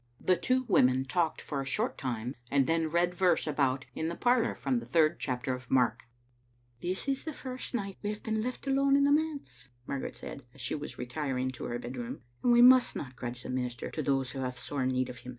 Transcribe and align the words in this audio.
The 0.19 0.35
two 0.35 0.65
women 0.67 1.05
talked 1.05 1.43
for 1.43 1.61
a 1.61 1.65
short 1.67 1.95
time, 1.95 2.33
and 2.49 2.65
then 2.65 2.89
read 2.89 3.13
verse 3.13 3.45
about 3.45 3.85
in 3.93 4.09
the 4.09 4.15
parlor 4.15 4.55
from 4.55 4.79
the 4.79 4.87
third 4.87 5.19
chapter 5.19 5.53
of 5.53 5.69
Mark." 5.69 6.05
This 6.81 7.07
is 7.07 7.23
the 7.23 7.33
first 7.35 7.75
night 7.75 7.99
we 8.01 8.09
have 8.09 8.23
been 8.23 8.41
left 8.41 8.65
alone 8.65 8.95
in 8.97 9.03
the 9.03 9.11
manse," 9.11 9.67
Margaret 9.85 10.17
said, 10.17 10.43
as 10.55 10.61
she 10.61 10.73
was 10.73 10.97
retiring 10.97 11.51
to 11.51 11.65
her 11.65 11.77
bed 11.77 11.97
room," 11.97 12.23
and 12.43 12.51
we 12.51 12.63
must 12.63 12.95
not 12.95 13.15
grudge 13.15 13.43
the 13.43 13.51
minister 13.51 13.91
to 13.91 14.01
those 14.01 14.31
who 14.31 14.39
have 14.39 14.57
sore 14.57 14.87
need 14.87 15.07
of 15.07 15.19
him. 15.19 15.29